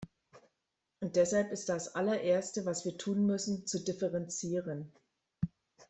Und 0.99 1.15
deshalb 1.15 1.51
ist 1.51 1.69
das 1.69 1.93
Allererste, 1.93 2.65
was 2.65 2.85
wir 2.85 2.97
tun 2.97 3.27
müssen, 3.27 3.67
zu 3.67 3.83
differenzieren. 3.83 4.91